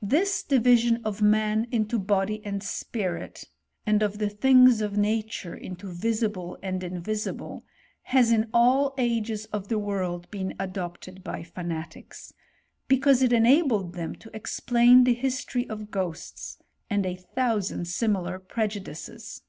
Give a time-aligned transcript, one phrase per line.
[0.00, 3.44] This division of man into body and spirit,
[3.84, 7.62] and of the things of nature into visible and invisible,
[8.04, 12.32] has in jjl ages of the world, been adopted by fanatics,
[12.88, 16.56] be eause it enabled them to explain the history of ghosts,
[16.90, 19.42] a^id a thousand similar prejudices.